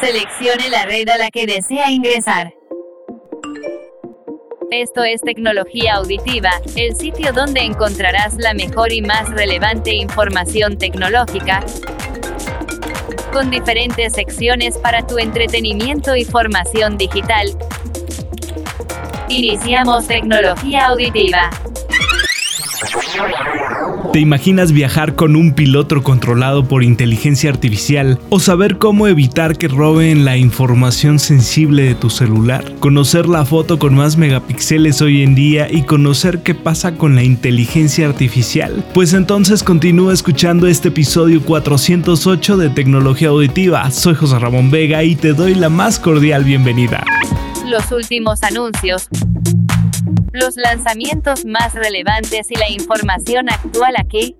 [0.00, 2.52] Seleccione la red a la que desea ingresar.
[4.72, 11.64] Esto es Tecnología Auditiva, el sitio donde encontrarás la mejor y más relevante información tecnológica,
[13.32, 17.56] con diferentes secciones para tu entretenimiento y formación digital.
[19.28, 21.50] Iniciamos Tecnología Auditiva.
[24.12, 29.68] ¿Te imaginas viajar con un piloto controlado por inteligencia artificial o saber cómo evitar que
[29.68, 32.64] roben la información sensible de tu celular?
[32.80, 37.22] Conocer la foto con más megapíxeles hoy en día y conocer qué pasa con la
[37.22, 38.84] inteligencia artificial.
[38.94, 43.90] Pues entonces continúa escuchando este episodio 408 de Tecnología Auditiva.
[43.90, 47.04] Soy José Ramón Vega y te doy la más cordial bienvenida.
[47.66, 49.08] Los últimos anuncios
[50.36, 54.36] los lanzamientos más relevantes y la información actual aquí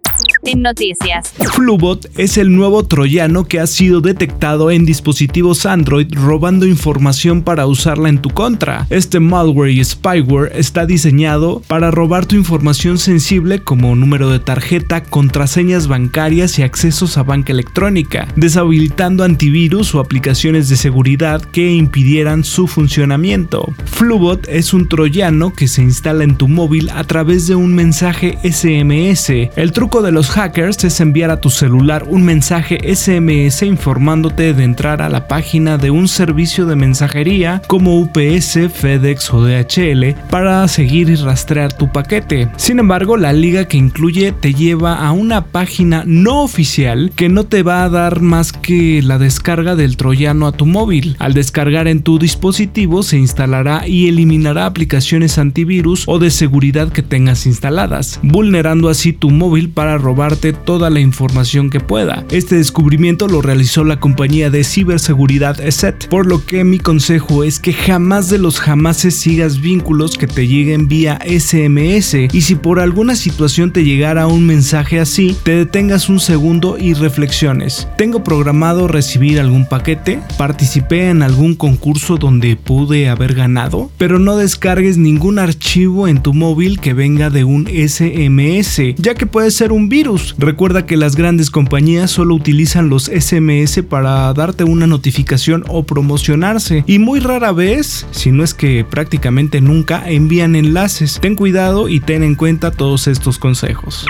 [0.46, 1.32] en noticias.
[1.52, 7.66] Flubot es el nuevo troyano que ha sido detectado en dispositivos Android robando información para
[7.66, 8.86] usarla en tu contra.
[8.91, 15.03] Este malware y spyware está diseñado para robar tu información sensible como número de tarjeta,
[15.03, 22.44] contraseñas bancarias y accesos a banca electrónica, deshabilitando antivirus o aplicaciones de seguridad que impidieran
[22.44, 23.72] su funcionamiento.
[23.86, 28.38] Flubot es un troyano que se instala en tu móvil a través de un mensaje
[28.44, 29.31] SMS.
[29.56, 34.65] El truco de los hackers es enviar a tu celular un mensaje SMS informándote de
[34.65, 40.69] entrar a la página de un servicio de mensajería como UPS, FedEx o DHL para
[40.69, 42.51] seguir y rastrear tu paquete.
[42.56, 47.45] Sin embargo, la liga que incluye te lleva a una página no oficial que no
[47.45, 51.17] te va a dar más que la descarga del troyano a tu móvil.
[51.19, 57.03] Al descargar en tu dispositivo se instalará y eliminará aplicaciones antivirus o de seguridad que
[57.03, 62.24] tengas instaladas, vulnerando así tu móvil para robar toda la información que pueda.
[62.30, 67.60] Este descubrimiento lo realizó la compañía de ciberseguridad ESET, por lo que mi consejo es
[67.60, 72.81] que jamás de los jamases sigas vínculos que te lleguen vía SMS y si por
[72.81, 77.86] alguna situación te llegara un mensaje así, te detengas un segundo y reflexiones.
[77.97, 80.20] ¿Tengo programado recibir algún paquete?
[80.38, 83.91] ¿Participé en algún concurso donde pude haber ganado?
[83.98, 89.26] Pero no descargues ningún archivo en tu móvil que venga de un SMS, ya que
[89.26, 94.65] puede ser un virus Recuerda que las grandes compañías solo utilizan los SMS para darte
[94.65, 100.56] una notificación o promocionarse y muy rara vez, si no es que prácticamente nunca, envían
[100.56, 101.19] enlaces.
[101.21, 104.06] Ten cuidado y ten en cuenta todos estos consejos.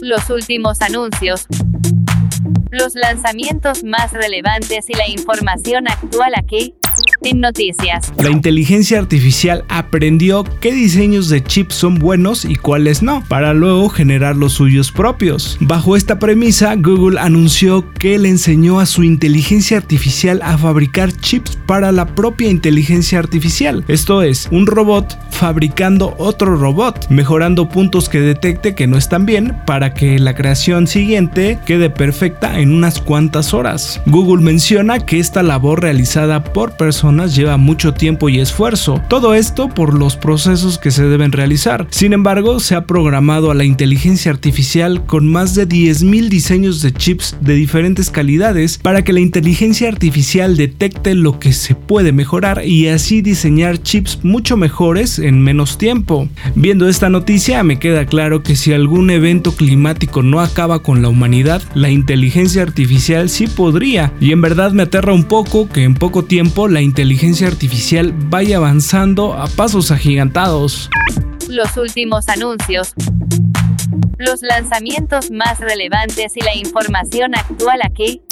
[0.00, 1.46] Los últimos anuncios
[2.70, 6.74] los lanzamientos más relevantes y la información actual aquí
[7.24, 8.12] en noticias.
[8.18, 13.88] La inteligencia artificial aprendió qué diseños de chips son buenos y cuáles no, para luego
[13.88, 15.56] generar los suyos propios.
[15.60, 21.56] Bajo esta premisa, Google anunció que le enseñó a su inteligencia artificial a fabricar chips
[21.66, 23.84] para la propia inteligencia artificial.
[23.88, 29.56] Esto es, un robot fabricando otro robot, mejorando puntos que detecte que no están bien
[29.66, 34.00] para que la creación siguiente quede perfecta en unas cuantas horas.
[34.06, 39.68] Google menciona que esta labor realizada por personas lleva mucho tiempo y esfuerzo, todo esto
[39.68, 41.86] por los procesos que se deben realizar.
[41.90, 46.92] Sin embargo, se ha programado a la inteligencia artificial con más de 10.000 diseños de
[46.92, 52.64] chips de diferentes calidades para que la inteligencia artificial detecte lo que se puede mejorar
[52.64, 56.28] y así diseñar chips mucho mejores en menos tiempo.
[56.54, 61.08] Viendo esta noticia me queda claro que si algún evento climático no acaba con la
[61.08, 65.94] humanidad, la inteligencia artificial sí podría y en verdad me aterra un poco que en
[65.94, 67.03] poco tiempo la inteligencia
[67.46, 70.88] artificial vaya avanzando a pasos agigantados.
[71.48, 72.94] Los últimos anuncios.
[74.18, 78.22] Los lanzamientos más relevantes y la información actual aquí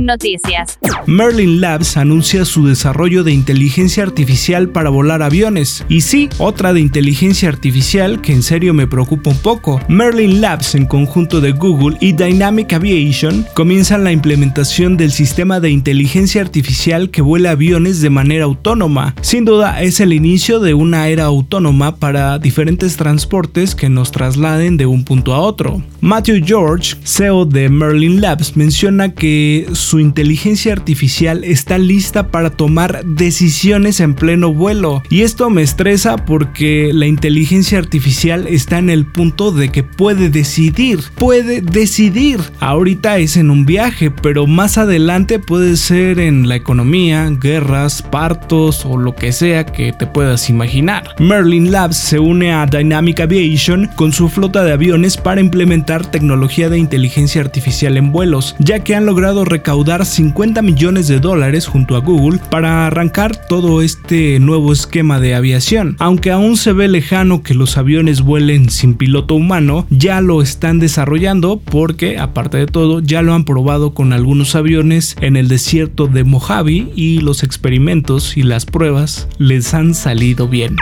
[0.00, 0.78] noticias.
[1.06, 5.84] Merlin Labs anuncia su desarrollo de inteligencia artificial para volar aviones.
[5.88, 9.80] Y sí, otra de inteligencia artificial que en serio me preocupa un poco.
[9.88, 15.70] Merlin Labs, en conjunto de Google y Dynamic Aviation, comienzan la implementación del sistema de
[15.70, 19.14] inteligencia artificial que vuela aviones de manera autónoma.
[19.20, 24.76] Sin duda, es el inicio de una era autónoma para diferentes transportes que nos trasladen
[24.76, 25.82] de un punto a otro.
[26.00, 33.04] Matthew George, CEO de Merlin Labs, menciona que su inteligencia artificial está lista para tomar
[33.04, 35.02] decisiones en pleno vuelo.
[35.10, 40.30] Y esto me estresa porque la inteligencia artificial está en el punto de que puede
[40.30, 42.40] decidir, puede decidir.
[42.60, 48.84] Ahorita es en un viaje, pero más adelante puede ser en la economía, guerras, partos
[48.84, 51.04] o lo que sea que te puedas imaginar.
[51.18, 56.68] Merlin Labs se une a Dynamic Aviation con su flota de aviones para implementar tecnología
[56.68, 61.96] de inteligencia artificial en vuelos, ya que han logrado recaudar 50 millones de dólares junto
[61.96, 65.96] a Google para arrancar todo este nuevo esquema de aviación.
[65.98, 70.78] Aunque aún se ve lejano que los aviones vuelen sin piloto humano, ya lo están
[70.78, 76.06] desarrollando porque, aparte de todo, ya lo han probado con algunos aviones en el desierto
[76.06, 80.76] de Mojave y los experimentos y las pruebas les han salido bien.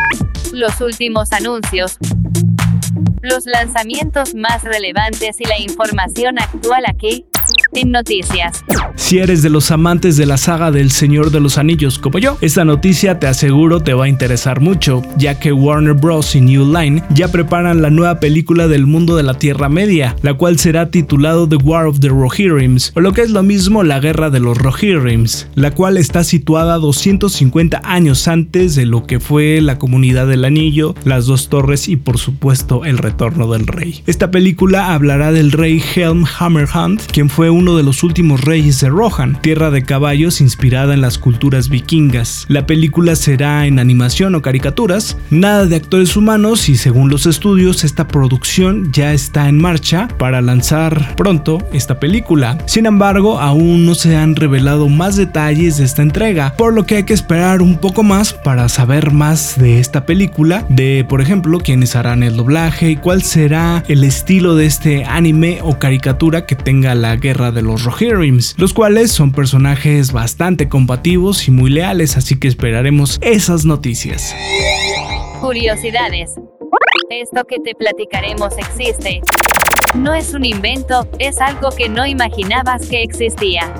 [0.53, 1.97] Los últimos anuncios
[3.23, 7.27] los lanzamientos más relevantes y la información actual aquí
[7.73, 8.65] en noticias.
[8.97, 12.37] Si eres de los amantes de la saga del Señor de los Anillos como yo,
[12.41, 16.35] esta noticia te aseguro te va a interesar mucho, ya que Warner Bros.
[16.35, 20.35] y New Line ya preparan la nueva película del mundo de la Tierra Media, la
[20.35, 24.01] cual será titulado The War of the Rohirrims, o lo que es lo mismo la
[24.01, 29.61] Guerra de los Rohirrims, la cual está situada 250 años antes de lo que fue
[29.61, 34.03] la Comunidad del Anillo, las dos torres y por supuesto el retorno del rey.
[34.07, 38.89] Esta película hablará del rey Helm Hammerhand, quien fue uno de los últimos reyes de
[38.89, 42.47] Rohan, tierra de caballos inspirada en las culturas vikingas.
[42.49, 47.85] La película será en animación o caricaturas, nada de actores humanos y según los estudios
[47.85, 52.57] esta producción ya está en marcha para lanzar pronto esta película.
[52.67, 56.97] Sin embargo, aún no se han revelado más detalles de esta entrega, por lo que
[56.97, 61.59] hay que esperar un poco más para saber más de esta película, de por ejemplo
[61.59, 66.57] quiénes harán el doblaje y cuál será el estilo de este anime o caricatura que
[66.57, 72.17] tenga la guerra de los Rohirrims, los cuales son personajes bastante combativos y muy leales,
[72.17, 74.35] así que esperaremos esas noticias.
[75.41, 76.35] Curiosidades.
[77.11, 79.21] Esto que te platicaremos existe.
[79.95, 83.73] No es un invento, es algo que no imaginabas que existía.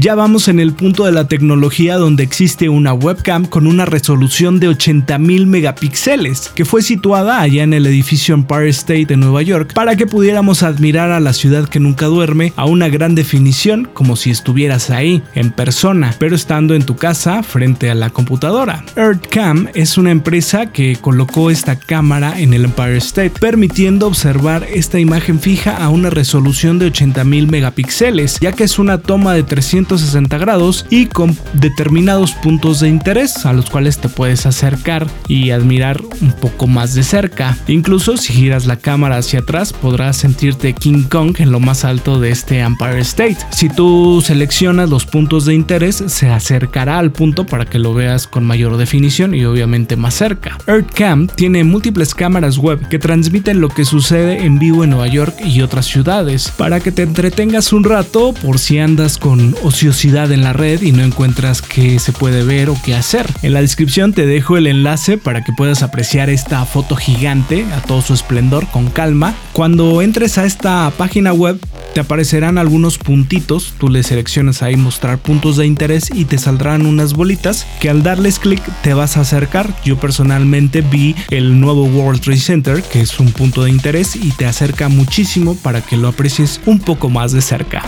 [0.00, 4.58] Ya vamos en el punto de la tecnología donde existe una webcam con una resolución
[4.58, 9.74] de 80.000 megapíxeles, que fue situada allá en el edificio Empire State de Nueva York
[9.74, 14.16] para que pudiéramos admirar a la ciudad que nunca duerme a una gran definición como
[14.16, 18.82] si estuvieras ahí, en persona, pero estando en tu casa frente a la computadora.
[18.96, 24.98] EarthCam es una empresa que colocó esta cámara en el Empire State, permitiendo observar esta
[24.98, 29.89] imagen fija a una resolución de 80.000 megapíxeles, ya que es una toma de 300
[29.90, 35.50] 160 grados y con determinados puntos de interés a los cuales te puedes acercar y
[35.50, 37.56] admirar un poco más de cerca.
[37.66, 42.20] Incluso si giras la cámara hacia atrás podrás sentirte King Kong en lo más alto
[42.20, 43.38] de este Empire State.
[43.50, 48.28] Si tú seleccionas los puntos de interés se acercará al punto para que lo veas
[48.28, 50.56] con mayor definición y obviamente más cerca.
[50.68, 55.34] EarthCam tiene múltiples cámaras web que transmiten lo que sucede en vivo en Nueva York
[55.44, 60.42] y otras ciudades para que te entretengas un rato por si andas con ociosidad en
[60.42, 63.26] la red y no encuentras qué se puede ver o qué hacer.
[63.42, 67.80] En la descripción te dejo el enlace para que puedas apreciar esta foto gigante a
[67.80, 69.34] todo su esplendor con calma.
[69.52, 71.58] Cuando entres a esta página web
[71.94, 76.86] te aparecerán algunos puntitos, tú le seleccionas ahí mostrar puntos de interés y te saldrán
[76.86, 79.68] unas bolitas que al darles clic te vas a acercar.
[79.84, 84.30] Yo personalmente vi el nuevo World Trade Center que es un punto de interés y
[84.32, 87.82] te acerca muchísimo para que lo aprecies un poco más de cerca.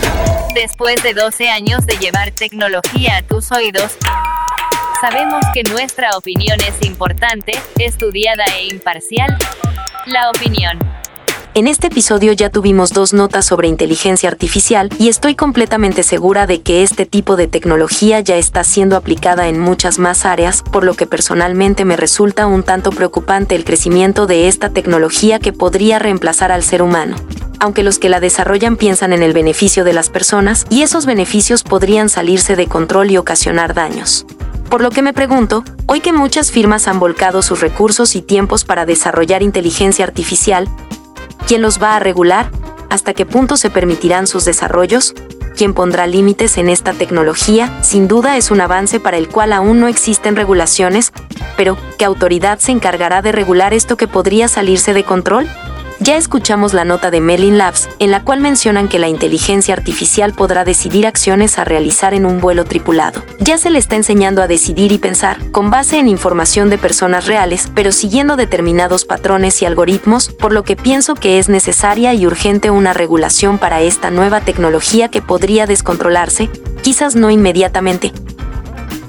[0.55, 3.97] Después de 12 años de llevar tecnología a tus oídos,
[5.01, 9.37] sabemos que nuestra opinión es importante, estudiada e imparcial.
[10.07, 10.92] La opinión.
[11.55, 16.63] En este episodio ya tuvimos dos notas sobre inteligencia artificial y estoy completamente segura de
[16.63, 20.95] que este tipo de tecnología ya está siendo aplicada en muchas más áreas, por lo
[20.95, 26.53] que personalmente me resulta un tanto preocupante el crecimiento de esta tecnología que podría reemplazar
[26.53, 27.17] al ser humano
[27.61, 31.63] aunque los que la desarrollan piensan en el beneficio de las personas, y esos beneficios
[31.63, 34.27] podrían salirse de control y ocasionar daños.
[34.69, 38.65] Por lo que me pregunto, hoy que muchas firmas han volcado sus recursos y tiempos
[38.65, 40.67] para desarrollar inteligencia artificial,
[41.53, 42.51] ¿quién los va a regular?
[42.89, 45.13] ¿Hasta qué punto se permitirán sus desarrollos?
[45.55, 47.83] ¿Quién pondrá límites en esta tecnología?
[47.83, 51.13] Sin duda es un avance para el cual aún no existen regulaciones,
[51.59, 55.47] pero ¿qué autoridad se encargará de regular esto que podría salirse de control?
[56.03, 60.33] Ya escuchamos la nota de Melin Labs, en la cual mencionan que la inteligencia artificial
[60.33, 63.23] podrá decidir acciones a realizar en un vuelo tripulado.
[63.39, 67.27] Ya se le está enseñando a decidir y pensar, con base en información de personas
[67.29, 72.27] reales, pero siguiendo determinados patrones y algoritmos, por lo que pienso que es necesaria y
[72.27, 76.51] urgente una regulación para esta nueva tecnología que podría descontrolarse,
[76.83, 78.13] quizás no inmediatamente,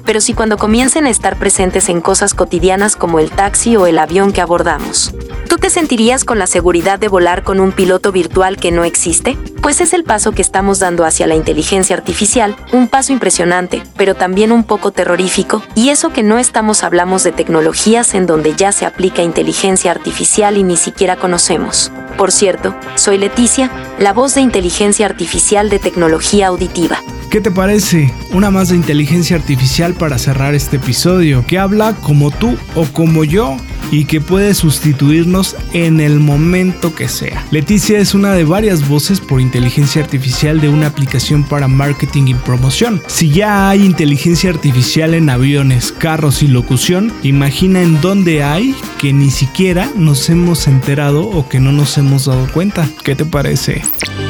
[0.04, 3.98] pero sí cuando comiencen a estar presentes en cosas cotidianas como el taxi o el
[3.98, 5.14] avión que abordamos.
[5.48, 9.36] ¿Tú te sentirías con la seguridad de volar con un piloto virtual que no existe?
[9.64, 14.14] Pues es el paso que estamos dando hacia la inteligencia artificial, un paso impresionante, pero
[14.14, 18.72] también un poco terrorífico, y eso que no estamos hablamos de tecnologías en donde ya
[18.72, 21.90] se aplica inteligencia artificial y ni siquiera conocemos.
[22.18, 26.98] Por cierto, soy Leticia, la voz de inteligencia artificial de tecnología auditiva.
[27.30, 28.12] ¿Qué te parece?
[28.32, 33.24] Una más de inteligencia artificial para cerrar este episodio, que habla como tú o como
[33.24, 33.56] yo
[33.90, 37.44] y que puede sustituirnos en el momento que sea.
[37.50, 42.34] Leticia es una de varias voces por inteligencia artificial de una aplicación para marketing y
[42.34, 43.00] promoción.
[43.06, 49.12] Si ya hay inteligencia artificial en aviones, carros y locución, imagina en dónde hay que
[49.12, 52.88] ni siquiera nos hemos enterado o que no nos hemos dado cuenta.
[53.04, 53.82] ¿Qué te parece?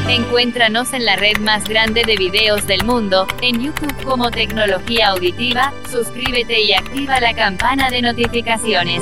[0.08, 5.72] Encuéntranos en la red más grande de videos del mundo, en YouTube como Tecnología Auditiva,
[5.90, 9.00] suscríbete y activa la campana de notificaciones.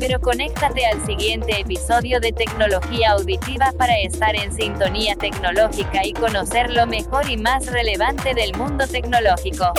[0.00, 6.72] Pero conéctate al siguiente episodio de Tecnología Auditiva para estar en sintonía tecnológica y conocer
[6.72, 9.74] lo mejor y más relevante del mundo tecnológico.